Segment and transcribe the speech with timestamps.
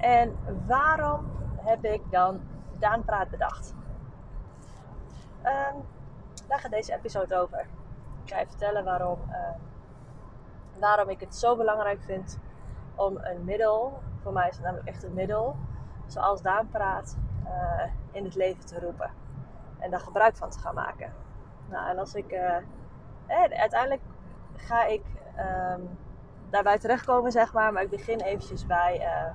[0.00, 2.40] En waarom heb ik dan
[2.78, 3.74] Daan Praat bedacht?
[5.44, 5.84] Um,
[6.48, 7.66] daar gaat deze episode over.
[8.24, 9.36] Ik ga je vertellen waarom, uh,
[10.78, 12.38] waarom ik het zo belangrijk vind
[12.94, 15.56] om een middel, voor mij is het namelijk echt een middel,
[16.06, 17.82] zoals Daan Praat, uh,
[18.12, 19.10] in het leven te roepen.
[19.78, 21.12] En daar gebruik van te gaan maken.
[21.68, 22.32] Nou, en als ik.
[22.32, 22.56] Uh,
[23.26, 24.02] eh, uiteindelijk
[24.56, 25.02] ga ik
[25.38, 25.98] um,
[26.50, 27.72] daarbij terechtkomen, zeg maar.
[27.72, 29.34] Maar ik begin eventjes bij uh,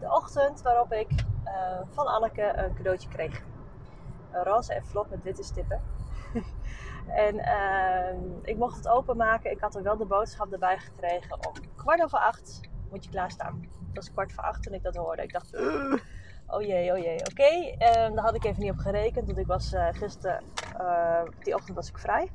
[0.00, 1.10] de ochtend waarop ik
[1.44, 3.42] uh, van Anneke een cadeautje kreeg.
[4.32, 5.80] Een roze envelop met witte stippen.
[7.24, 9.50] en uh, ik mocht het openmaken.
[9.50, 11.46] Ik had er wel de boodschap erbij gekregen.
[11.46, 13.60] Om kwart over acht moet je klaarstaan.
[13.86, 15.22] Het was kwart voor acht toen ik dat hoorde.
[15.22, 15.56] Ik dacht,
[16.46, 17.30] oh jee, oh jee, oké.
[17.30, 17.70] Okay.
[17.72, 19.26] Um, daar had ik even niet op gerekend.
[19.26, 20.42] Want ik was uh, gisteren,
[20.80, 22.30] uh, die ochtend was ik vrij.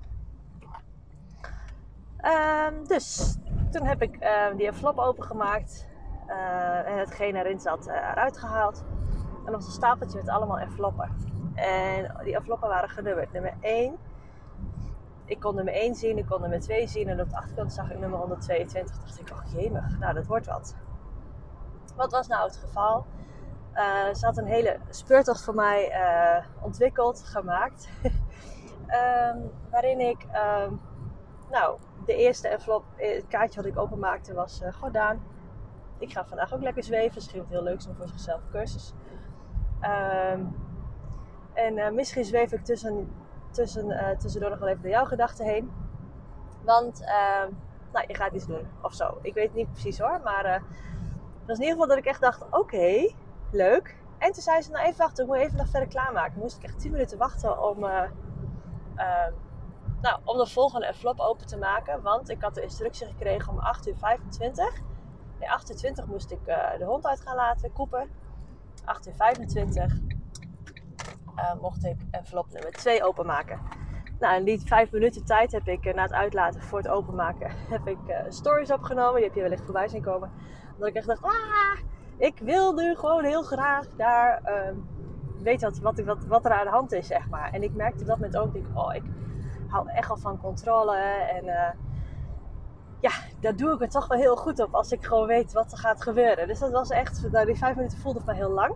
[2.67, 3.37] Um, dus
[3.71, 4.19] toen heb ik
[4.57, 5.91] die envelop opengemaakt.
[6.27, 8.83] Uh, en hetgeen erin zat uh, eruit gehaald.
[9.45, 11.09] En was een stapeltje met allemaal enveloppen.
[11.55, 13.31] En die enveloppen waren genummerd.
[13.31, 13.97] Nummer 1.
[15.25, 17.07] Ik kon nummer 1 zien, ik kon nummer 2 zien.
[17.07, 18.95] En op de achterkant zag ik nummer 122.
[18.95, 20.75] Toen dacht ik, oh jemig, nou dat wordt wat.
[21.95, 23.05] Wat was nou het geval?
[23.75, 25.93] Uh, ze had een hele speurtocht voor mij
[26.61, 27.89] ontwikkeld, gemaakt.
[28.03, 30.25] um, waarin ik,
[30.67, 30.81] um,
[31.49, 35.21] nou, de eerste envelop, het kaartje wat ik openmaakte was Gordaan.
[36.03, 37.21] Ik ga vandaag ook lekker zweven.
[37.21, 38.93] Ze geeft heel leuk doen voor zichzelf cursus.
[39.81, 40.55] Um,
[41.53, 43.13] en misschien zweef ik tussen,
[43.51, 45.71] tussen, tussendoor nog wel even door jouw gedachten heen.
[46.63, 46.99] Want,
[47.91, 49.17] nou, je gaat iets doen of zo.
[49.21, 50.53] Ik weet het niet precies hoor, maar
[51.43, 53.13] het was in ieder geval dat ik echt dacht, oké.
[53.51, 53.95] Leuk.
[54.17, 56.39] En toen zei ze, nou even wachten, ik moet even nog verder klaarmaken.
[56.39, 58.03] Moest ik echt 10 minuten wachten om, uh,
[58.95, 59.27] uh,
[60.01, 62.01] nou, om de volgende envelop open te maken.
[62.01, 64.81] Want ik had de instructie gekregen om 8 uur 25.
[65.39, 68.09] Nee, 8 uur 20 moest ik uh, de hond uit gaan laten, koepen.
[68.85, 69.99] 8 uur 25
[71.61, 73.59] mocht ik envelop nummer 2 openmaken.
[74.19, 77.87] Nou, in die 5 minuten tijd heb ik na het uitlaten voor het openmaken heb
[77.87, 77.97] ik
[78.29, 79.15] stories opgenomen.
[79.15, 80.31] Die heb je wellicht voorbij zien komen.
[80.77, 81.77] Dat ik echt dacht, ah,
[82.17, 84.77] ik wil nu gewoon heel graag daar uh,
[85.39, 87.51] weten wat, wat, wat, er aan de hand is, zeg maar.
[87.51, 89.03] En ik merkte op dat moment ook, ik, oh, ik
[89.67, 90.95] hou echt al van controle.
[90.97, 91.69] En uh,
[93.03, 95.71] ja, daar doe ik het toch wel heel goed op als ik gewoon weet wat
[95.71, 96.47] er gaat gebeuren.
[96.47, 98.75] Dus dat was echt, nou, die vijf minuten voelde me heel lang.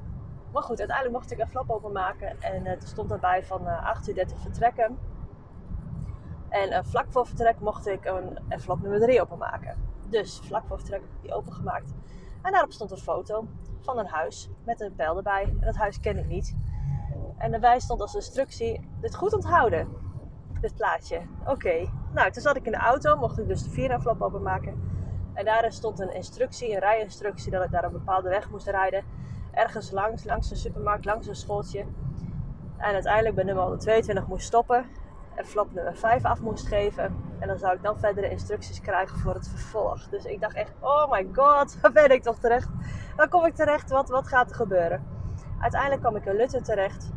[0.52, 2.42] Maar goed, uiteindelijk mocht ik een flap openmaken.
[2.42, 4.98] En uh, er stond daarbij van uh, 8 uur 30 vertrekken.
[6.50, 9.78] En uh, vlak voor vertrek mocht ik een envelop nummer 3 openmaken.
[10.10, 11.94] Dus vlak voor vertrek heb ik die opengemaakt.
[12.42, 13.48] En daarop stond een foto
[13.82, 15.44] van een huis met een pijl erbij.
[15.44, 16.56] En dat huis ken ik niet.
[17.38, 19.88] En daarbij stond als instructie: dit goed onthouden.
[20.62, 21.22] Dit plaatje.
[21.46, 21.90] Oké.
[22.18, 24.90] Nou, toen zat ik in de auto, mocht ik dus de vier envelop openmaken.
[25.34, 29.04] En daarin stond een instructie, een rijinstructie, dat ik daar een bepaalde weg moest rijden.
[29.52, 31.86] Ergens langs, langs een supermarkt, langs een schooltje.
[32.78, 34.86] En uiteindelijk bij nummer 122 moest stoppen
[35.36, 37.16] en flap nummer 5 af moest geven.
[37.40, 40.10] En dan zou ik dan verdere instructies krijgen voor het vervolg.
[40.10, 42.70] Dus ik dacht echt, oh my god, waar ben ik toch terecht?
[43.16, 43.90] Waar kom ik terecht?
[43.90, 45.08] Wat, wat gaat er gebeuren?
[45.60, 47.12] Uiteindelijk kwam ik in Lutten terecht.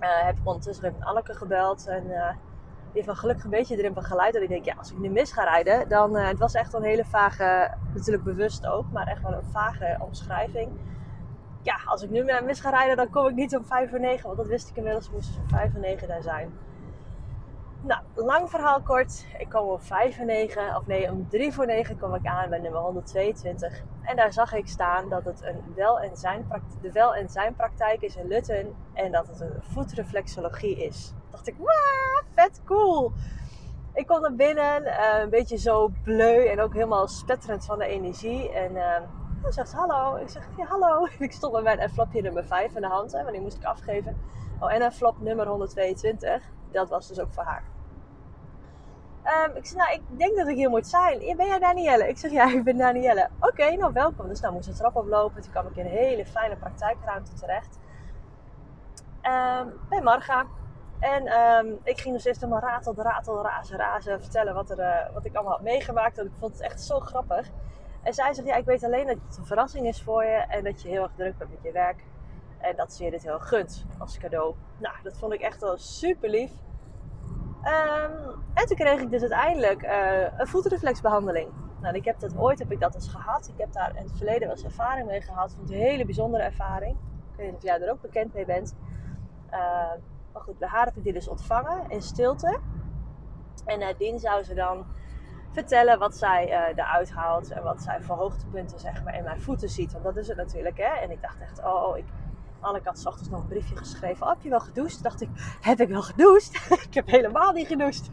[0.00, 1.86] Uh, heb ik ondertussen met Anneke gebeld.
[1.86, 2.28] En uh,
[2.92, 4.32] heeft me gelukkig een beetje erin begeleid.
[4.32, 6.16] Dat ik denk, ja, als ik nu mis ga rijden, dan...
[6.16, 9.96] Uh, het was echt een hele vage, natuurlijk bewust ook, maar echt wel een vage
[10.00, 10.70] omschrijving.
[11.62, 14.26] Ja, als ik nu mis ga rijden, dan kom ik niet om 5 voor 9.
[14.26, 16.52] Want dat wist ik inmiddels, moest om 5 voor 9 daar zijn.
[17.84, 19.26] Nou, lang verhaal kort.
[19.38, 22.48] Ik kwam om 5 voor 9, of nee, om 3 voor 9 kwam ik aan
[22.48, 23.82] bij nummer 122.
[24.02, 26.46] En daar zag ik staan dat het een wel en zijn
[26.80, 28.74] de wel en zijn praktijk is in Lutten.
[28.92, 31.14] En dat het een voetreflexologie is.
[31.32, 33.12] Dacht ik, wauw, vet cool.
[33.94, 37.86] Ik kom naar binnen, uh, een beetje zo bleu en ook helemaal spetterend van de
[37.86, 38.52] energie.
[38.52, 38.96] En uh,
[39.48, 40.16] zegt hallo.
[40.16, 41.06] Ik zeg ja, hallo.
[41.18, 43.64] Ik stond met mijn envelopje nummer 5 in de hand, hè, want die moest ik
[43.64, 44.16] afgeven.
[44.60, 46.42] Oh, en envelop nummer 122.
[46.70, 47.62] Dat was dus ook voor haar.
[49.24, 51.36] Um, ik zeg, nou, ik denk dat ik hier moet zijn.
[51.36, 52.08] Ben jij Danielle?
[52.08, 53.28] Ik zeg, ja, ik ben Danielle.
[53.40, 54.28] Oké, nou welkom.
[54.28, 55.42] Dus nou moest de trap oplopen.
[55.42, 57.78] Toen kwam ik in een hele fijne praktijkruimte terecht.
[59.22, 60.46] Um, bij Marga.
[61.02, 64.20] En um, ik ging dus eerst helemaal ratel, ratel, razen, razen.
[64.20, 66.18] Vertellen wat, er, uh, wat ik allemaal had meegemaakt.
[66.18, 67.50] En ik vond het echt zo grappig.
[68.02, 70.36] En zij zegt, ja, ik weet alleen dat het een verrassing is voor je.
[70.48, 72.04] En dat je heel erg druk bent met je werk.
[72.58, 74.54] En dat ze je dit heel gunt als cadeau.
[74.78, 76.50] Nou, dat vond ik echt wel super lief.
[77.64, 81.50] Um, en toen kreeg ik dus uiteindelijk uh, een voetreflexbehandeling.
[81.80, 83.48] Nou, ik heb dat ooit heb ik dat eens gehad.
[83.48, 85.54] Ik heb daar in het verleden wel eens ervaring mee gehad.
[85.54, 86.96] Vond een hele bijzondere ervaring.
[87.32, 88.76] Ik weet niet of jij er ook bekend mee bent.
[89.50, 89.98] Maar
[90.94, 92.58] ik die dus ontvangen in stilte.
[93.64, 94.86] En nadien zou ze dan
[95.52, 99.40] vertellen wat zij uh, eruit haalt en wat zij voor hoogtepunten zeg maar, in mijn
[99.40, 99.92] voeten ziet.
[99.92, 100.76] Want dat is het natuurlijk.
[100.76, 101.00] Hè?
[101.02, 102.04] En ik dacht echt, oh, oh ik,
[102.60, 104.22] Anneke had s ochtends nog een briefje geschreven.
[104.22, 105.02] Oh, heb je wel gedoucht?
[105.02, 105.28] dacht ik,
[105.60, 106.54] heb ik wel gedoucht?
[106.88, 108.10] ik heb helemaal niet gedoucht.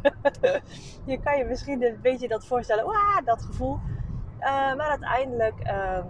[1.05, 2.85] je kan je misschien een beetje dat voorstellen.
[2.85, 3.79] Wah, dat gevoel.
[4.39, 4.45] Uh,
[4.75, 6.05] maar uiteindelijk uh,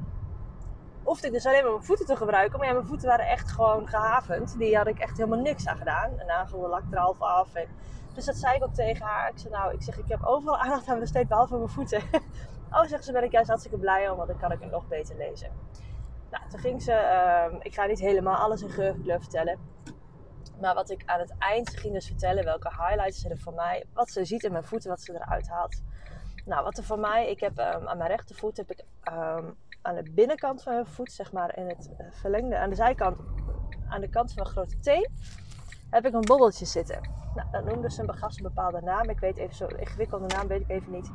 [1.09, 2.57] hoefde ik dus alleen maar mijn voeten te gebruiken.
[2.59, 4.57] Maar ja, mijn voeten waren echt gewoon gehavend.
[4.57, 6.19] Die had ik echt helemaal niks aan gedaan.
[6.19, 7.53] Een nagel lak er half af.
[7.53, 7.67] En,
[8.13, 9.29] dus dat zei ik ook tegen haar.
[9.29, 12.01] Ik zei, nou, ik zeg, ik heb overal aandacht aan besteed, behalve mijn voeten.
[12.75, 14.87] oh, zegt ze, ben ik juist hartstikke blij om, want dan kan ik het nog
[14.87, 15.51] beter lezen.
[16.31, 19.59] Nou, toen ging ze, uh, ik ga niet helemaal alles in geur vertellen.
[20.61, 23.85] Maar wat ik aan het eind ging dus vertellen, welke highlights ze er voor mij,
[23.93, 25.81] wat ze ziet in mijn voeten, wat ze eruit haalt.
[26.45, 29.57] Nou, wat er voor mij, ik heb um, aan mijn rechtervoet heb ik um,
[29.89, 33.17] aan de binnenkant van mijn voet, zeg maar in het eh, verlengde, aan de zijkant,
[33.89, 35.09] aan de kant van mijn grote teen,
[35.89, 36.99] heb ik een bobbeltje zitten.
[37.35, 39.09] Nou, dat noemde ze een een bepaalde naam.
[39.09, 41.11] Ik weet even zo ingewikkelde naam, weet ik even niet.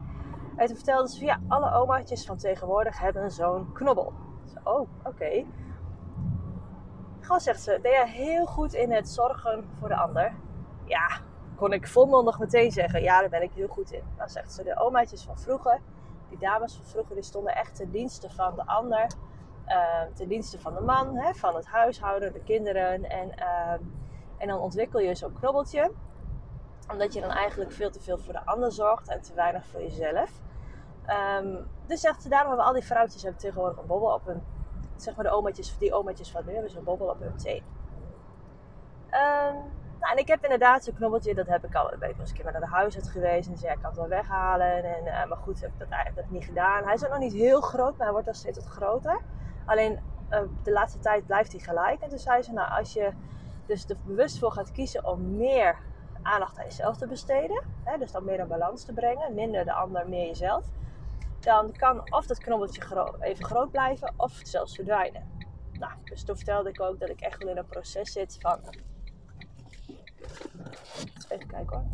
[0.56, 4.12] En toen vertelde ze, ja, alle omaatjes van tegenwoordig hebben zo'n knobbel.
[4.64, 5.44] oh, oké.
[7.20, 10.34] Gewoon zegt ze, ben jij heel goed in het zorgen voor de ander?
[10.84, 11.20] Ja,
[11.56, 14.02] kon ik volmondig meteen zeggen, ja, daar ben ik heel goed in.
[14.16, 15.80] Dan zegt ze, de omaatjes van vroeger,
[16.38, 19.06] die dames van vroeger, die stonden echt ten dienste van de ander.
[19.68, 23.04] Uh, ten dienste van de man, hè, van het huishouden, de kinderen.
[23.04, 23.72] En, uh,
[24.38, 25.92] en dan ontwikkel je zo'n knobbeltje.
[26.90, 29.80] Omdat je dan eigenlijk veel te veel voor de ander zorgt en te weinig voor
[29.80, 30.30] jezelf.
[31.40, 34.42] Um, dus zegt ze, daarom hebben al die vrouwtjes hebben tegenwoordig een bobbel op hun...
[34.96, 37.62] Zeg maar de omaatjes, die omaatjes van nu hebben zo'n bobbel op hun teen.
[40.00, 41.92] Nou, en ik heb inderdaad zo'n knobbeltje, dat heb ik al.
[41.92, 44.08] Ik ben eens een keer naar de huisarts geweest en zei ik kan het wel
[44.08, 44.84] weghalen.
[44.84, 46.84] En, uh, maar goed, heb ik dat eigenlijk niet gedaan.
[46.84, 49.20] Hij is ook nog niet heel groot, maar hij wordt al steeds wat groter.
[49.64, 50.00] Alleen
[50.30, 52.00] uh, de laatste tijd blijft hij gelijk.
[52.00, 53.12] En toen zei ze, nou als je
[53.66, 55.78] dus er bewust voor gaat kiezen om meer
[56.22, 57.62] aandacht aan jezelf te besteden.
[57.84, 59.34] Hè, dus dan meer een balans te brengen.
[59.34, 60.64] Minder de ander, meer jezelf.
[61.40, 65.32] Dan kan of dat knobbeltje even groot blijven of zelfs verdwijnen.
[65.72, 68.60] Nou, dus toen vertelde ik ook dat ik echt wel in een proces zit van
[71.34, 71.84] Even kijken hoor.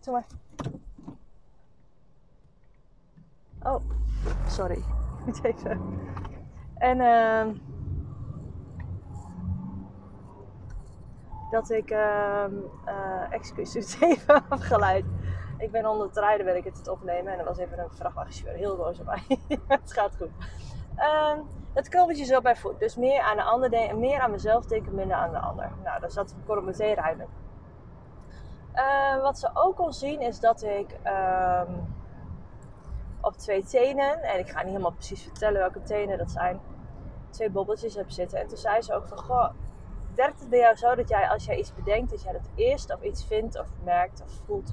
[0.00, 0.26] Doe maar.
[3.62, 3.82] Oh,
[4.48, 4.84] sorry.
[5.24, 5.98] Moet even.
[6.74, 7.54] En uh,
[11.50, 12.44] dat ik, uh,
[12.86, 15.04] uh, excuses, even afgeleid.
[15.58, 17.32] Ik ben onder het rijden, ben ik het opnemen.
[17.32, 19.38] En er was even een vrachtwagenchauffeur heel boos op mij.
[19.66, 20.30] het gaat goed.
[21.00, 21.32] Uh,
[21.74, 22.78] het krabbeltje zo bij voet.
[22.78, 25.72] Dus meer aan de ander denken, meer aan mezelf denken, minder aan de ander.
[25.84, 27.28] Nou, dat zat ik meteen ruimen.
[28.74, 31.94] Uh, wat ze ook kon zien is dat ik um,
[33.20, 36.60] op twee tenen, en ik ga niet helemaal precies vertellen welke tenen dat zijn,
[37.30, 38.38] twee bobbeltjes heb zitten.
[38.38, 39.50] En toen zei ze ook van, goh,
[40.14, 42.94] werkt het bij jou zo dat jij als jij iets bedenkt, dat jij het eerst
[42.94, 44.72] of iets vindt of merkt of voelt,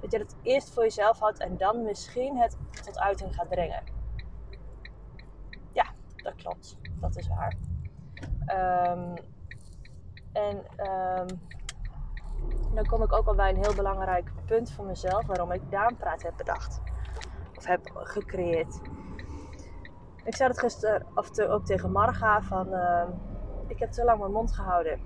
[0.00, 3.97] dat je het eerst voor jezelf houdt en dan misschien het tot uiting gaat brengen?
[6.28, 6.76] Dat klopt.
[7.00, 7.54] Dat is waar.
[8.92, 9.14] Um,
[10.32, 11.26] en um,
[12.74, 16.22] dan kom ik ook al bij een heel belangrijk punt voor mezelf waarom ik Daanpraat
[16.22, 16.80] heb bedacht.
[17.56, 18.80] Of heb gecreëerd.
[20.24, 23.02] Ik zei het gisteren of ook tegen Marga van uh,
[23.66, 25.00] ik heb te lang mijn mond gehouden.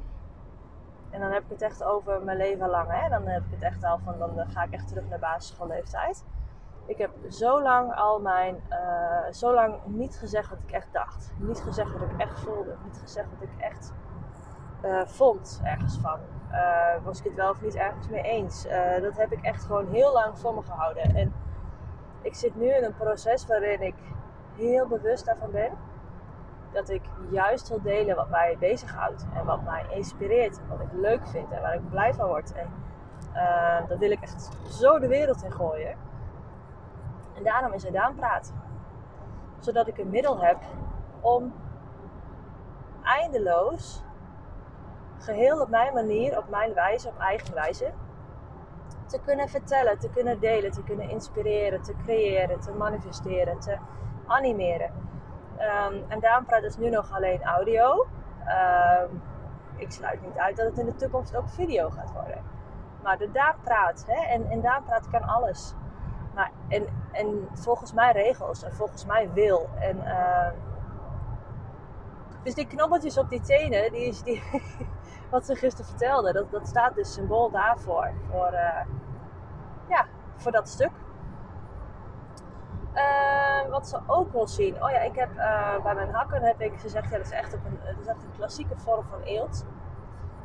[1.10, 2.90] En dan heb ik het echt over mijn leven lang.
[2.90, 3.08] Hè?
[3.08, 6.24] Dan heb ik het echt al van dan ga ik echt terug naar basisschoolleeftijd.
[6.86, 11.32] Ik heb zo lang al mijn, uh, zo lang niet gezegd wat ik echt dacht.
[11.38, 12.74] Niet gezegd wat ik echt voelde.
[12.84, 13.92] Niet gezegd wat ik echt
[14.84, 16.18] uh, vond ergens van.
[16.50, 18.66] Uh, was ik het wel of niet ergens mee eens.
[19.00, 21.14] dat heb ik echt gewoon heel lang voor me gehouden.
[21.14, 21.34] En
[22.22, 23.94] ik zit nu in een proces waarin ik
[24.56, 25.70] heel bewust daarvan ben.
[26.72, 29.26] Dat ik juist wil delen wat mij bezighoudt.
[29.34, 30.58] En wat mij inspireert.
[30.58, 31.50] En wat ik leuk vind.
[31.50, 32.52] En waar ik blij van word.
[32.52, 32.68] En
[33.88, 35.96] dat wil ik echt zo de wereld in gooien.
[37.42, 38.54] En daarom is het praten,
[39.58, 40.56] Zodat ik een middel heb
[41.20, 41.52] om
[43.02, 44.04] eindeloos,
[45.18, 47.92] geheel op mijn manier, op mijn wijze, op eigen wijze,
[49.06, 53.76] te kunnen vertellen, te kunnen delen, te kunnen inspireren, te creëren, te manifesteren, te
[54.26, 54.90] animeren.
[55.58, 58.06] Um, en praat is nu nog alleen audio.
[59.02, 59.22] Um,
[59.76, 62.44] ik sluit niet uit dat het in de toekomst ook video gaat worden.
[63.02, 64.26] Maar de daadpraat, hè?
[64.26, 65.74] En, en daadpraat kan alles.
[66.34, 69.68] Maar, en, en volgens mij regels en volgens mij wil.
[69.78, 70.48] En, uh,
[72.42, 74.42] dus die knobbeltjes op die tenen, die is, die,
[75.30, 78.10] wat ze gisteren vertelde, dat, dat staat dus symbool daarvoor.
[78.30, 78.80] Voor, uh,
[79.88, 80.90] ja, voor dat stuk.
[82.94, 84.82] Uh, wat ze ook wil zien.
[84.82, 85.30] Oh ja, ik heb
[85.82, 88.22] bij mijn hakken heb ik, ze zegt ja, dat is echt, een, dat is echt
[88.22, 89.64] een klassieke vorm van eelt.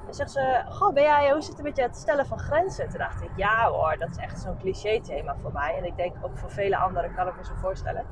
[0.08, 2.90] En zegt ze, goh, ben jij, hoe zit het met je het stellen van grenzen?
[2.90, 5.76] Toen dacht ik, ja hoor, dat is echt zo'n cliché thema voor mij.
[5.78, 8.06] En ik denk ook voor vele anderen kan ik me zo voorstellen.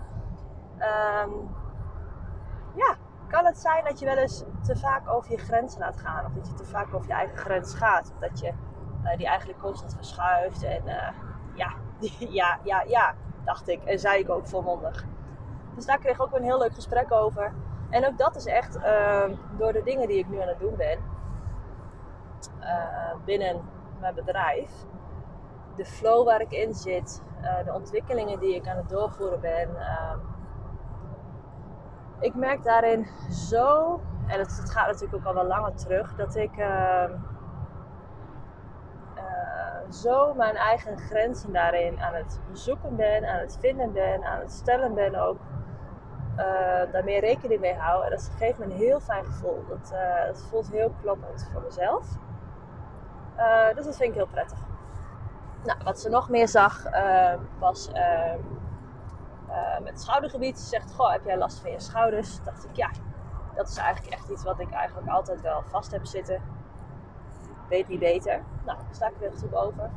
[0.78, 1.30] Ehm,
[2.76, 2.96] ja,
[3.28, 6.26] kan het zijn dat je wel eens te vaak over je grens laat gaan?
[6.26, 8.12] Of dat je te vaak over je eigen grens gaat?
[8.14, 8.52] Of dat je
[9.04, 10.64] uh, die eigenlijk constant verschuift?
[10.64, 11.10] En uh,
[11.54, 11.74] ja,
[12.40, 13.84] ja, ja, ja, dacht ik.
[13.84, 15.06] En zei ik ook volmondig.
[15.76, 17.54] Dus daar kreeg ik ook een heel leuk gesprek over.
[17.90, 19.24] En ook dat is echt uh,
[19.58, 21.14] door de dingen die ik nu aan het doen ben
[23.26, 23.62] binnen
[24.00, 24.72] mijn bedrijf.
[25.76, 29.70] De flow waar ik in zit, uh, de ontwikkelingen die ik aan het doorvoeren ben.
[29.70, 30.14] Uh,
[32.20, 36.58] ik merk daarin zo, en het, gaat natuurlijk ook al wel langer terug, dat ik
[36.58, 37.12] ehm,
[39.16, 44.40] eh, zo mijn eigen grenzen daarin aan het zoeken ben, aan het vinden ben, aan
[44.40, 45.38] het stellen ben ook.
[46.38, 48.04] Uh, daar meer rekening mee hou.
[48.04, 49.64] En dat geeft me een heel fijn gevoel.
[49.68, 49.94] Dat,
[50.28, 52.18] dat voelt heel kloppend voor mezelf.
[53.38, 54.58] Uh, dus dat vind ik heel prettig.
[55.64, 56.84] Nou, wat ze nog meer zag
[57.60, 57.90] was
[59.82, 60.60] met het schoudergebied.
[60.60, 62.44] Ze zegt, goh, heb jij last van je schouders?
[62.44, 62.90] Dacht ik, ja,
[63.56, 66.42] dat is eigenlijk echt iets wat ik eigenlijk altijd wel vast heb zitten.
[67.70, 68.44] Weet niet beter.
[68.66, 69.90] Nou, daar sta ik weer goed over.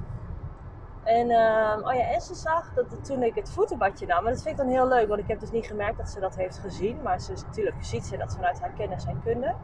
[1.02, 4.42] En, uh, oh ja, en ze zag dat toen ik het voetenbadje nam, en dat
[4.42, 6.58] vind ik dan heel leuk, want ik heb dus niet gemerkt dat ze dat heeft
[6.58, 9.54] gezien, maar ze, natuurlijk ziet ze dat vanuit haar kennis en kunde.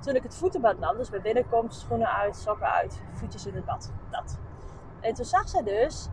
[0.00, 3.64] Toen ik het voetenbad nam, dus bij binnenkomst, schoenen uit, sokken uit, voetjes in het
[3.64, 4.38] bad, dat.
[5.00, 6.08] En toen zag ze dus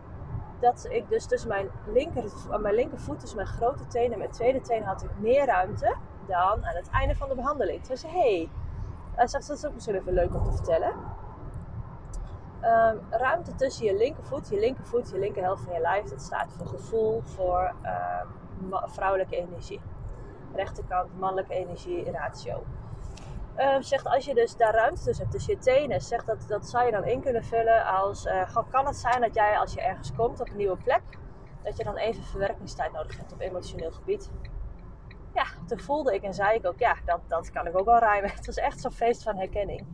[0.60, 2.24] dat ik dus tussen mijn, linker,
[2.60, 6.66] mijn linkervoet, tussen mijn grote tenen en mijn tweede teen, had ik meer ruimte dan
[6.66, 7.84] aan het einde van de behandeling.
[7.84, 8.50] Toen zei ze, hey.
[9.14, 10.92] hij zegt, dat is ook misschien even leuk om te vertellen
[12.66, 16.04] um, ruimte tussen je linkervoet, je linkervoet, je linkerhelft van je lijf.
[16.04, 19.80] Dat staat voor gevoel, voor uh, vrouwelijke energie.
[20.54, 22.62] Rechterkant, mannelijke energie, ratio.
[23.58, 26.68] Uh, zegt als je dus daar ruimte tussen hebt, tussen je tenen, zegt dat, dat
[26.68, 29.80] zou je dan in kunnen vullen als, uh, kan het zijn dat jij als je
[29.80, 31.02] ergens komt op een nieuwe plek,
[31.62, 34.30] dat je dan even verwerkingstijd nodig hebt op emotioneel gebied.
[35.34, 37.98] Ja, toen voelde ik en zei ik ook, ja, dat, dat kan ik ook wel
[37.98, 38.30] rijmen.
[38.36, 39.86] Het was echt zo'n feest van herkenning.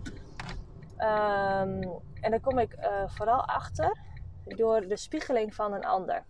[0.98, 3.98] Um, en daar kom ik uh, vooral achter
[4.44, 6.24] door de spiegeling van een ander.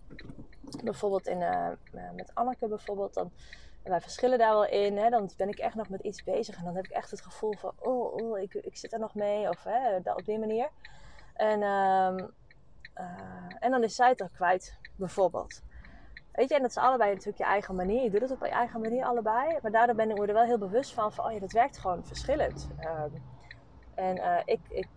[0.85, 1.69] Bijvoorbeeld in, uh,
[2.15, 3.33] met Anneke bijvoorbeeld, dan,
[3.83, 4.97] wij verschillen daar wel in.
[4.97, 7.21] Hè, dan ben ik echt nog met iets bezig en dan heb ik echt het
[7.21, 9.49] gevoel van, oh, oh ik, ik zit er nog mee.
[9.49, 10.69] Of hè, op die manier.
[11.35, 12.31] En, um,
[13.01, 15.63] uh, en dan is zij het er kwijt, bijvoorbeeld.
[16.33, 18.03] Weet je, en dat is allebei natuurlijk je eigen manier.
[18.03, 19.59] Je doet het op je eigen manier allebei.
[19.63, 22.07] Maar daardoor ben ik er wel heel bewust van, van oh ja, dat werkt gewoon
[22.07, 22.69] verschillend.
[23.05, 23.23] Um,
[23.95, 24.89] en uh, ik, ik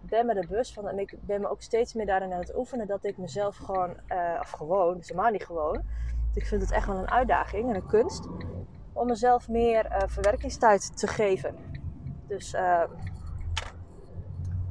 [0.00, 2.56] ben me er bewust van en ik ben me ook steeds meer daarin aan het
[2.56, 5.82] oefenen dat ik mezelf gewoon, uh, of gewoon, dus helemaal niet gewoon.
[6.38, 8.28] Ik vind het echt wel een uitdaging en een kunst
[8.92, 11.56] om mezelf meer uh, verwerkingstijd te geven.
[12.26, 12.82] Dus uh,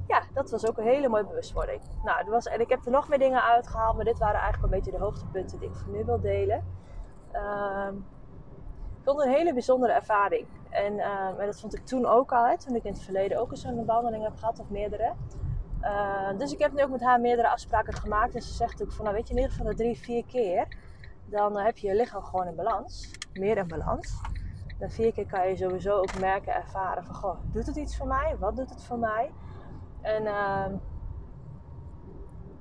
[0.07, 1.81] ja, dat was ook een hele mooie bewustwording.
[2.03, 4.63] Nou, er was, en ik heb er nog meer dingen uitgehaald, maar dit waren eigenlijk
[4.63, 6.63] een beetje de hoogtepunten die ik voor nu wil delen.
[7.33, 7.87] Uh,
[8.97, 10.47] ik vond het een hele bijzondere ervaring.
[10.69, 13.51] En, uh, dat vond ik toen ook al, hè, toen ik in het verleden ook
[13.51, 15.13] eens zo'n behandeling heb gehad, of meerdere.
[16.37, 18.35] Dus ik heb nu ook met haar meerdere afspraken gemaakt.
[18.35, 20.67] En ze zegt natuurlijk van, nou weet je, in ieder geval de drie, vier keer,
[21.29, 23.11] dan heb je je lichaam gewoon in balans.
[23.33, 24.21] Meer in balans.
[24.79, 28.07] Dan vier keer kan je sowieso ook merken, ervaren van, goh, doet het iets voor
[28.07, 28.35] mij?
[28.39, 29.31] Wat doet het voor mij?
[30.01, 30.65] En uh,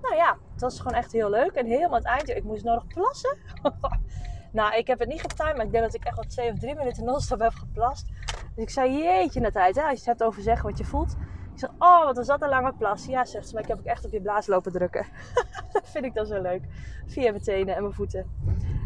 [0.00, 1.52] nou ja, het was gewoon echt heel leuk.
[1.52, 3.38] En helemaal het eindje, ik moest nog plassen.
[4.52, 6.58] Nou, ik heb het niet getimed, maar ik denk dat ik echt wat twee of
[6.58, 8.08] drie minuten non-stop heb geplast.
[8.54, 10.84] Dus ik zei, jeetje naar tijd, hè, als je het hebt over zeggen wat je
[10.84, 11.16] voelt.
[11.56, 13.06] Ik zeg, oh, wat was dat een lange plas.
[13.06, 15.06] Ja, zegt ze, maar ik heb ook echt op je blaas lopen drukken.
[15.92, 16.62] vind ik dan zo leuk.
[17.06, 18.26] Via mijn tenen en mijn voeten.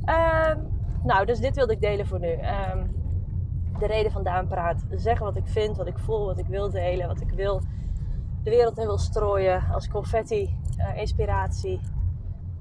[0.01, 2.31] Um, nou, dus dit wilde ik delen voor nu.
[2.31, 2.95] Um,
[3.79, 4.85] de reden van Daan Praat.
[4.91, 7.63] Zeggen wat ik vind, wat ik voel, wat ik wil delen, wat ik wil
[8.43, 9.65] de wereld in wil strooien.
[9.73, 11.81] Als confetti, uh, inspiratie,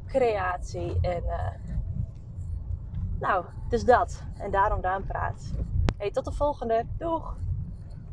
[0.07, 1.23] creatie en...
[1.23, 1.49] Uh,
[3.19, 4.23] nou, dus dat.
[4.37, 5.51] En daarom Daan praat.
[5.97, 6.85] Hey, tot de volgende.
[6.97, 7.35] Doeg!